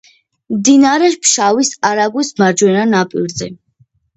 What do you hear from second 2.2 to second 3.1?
მარჯვენა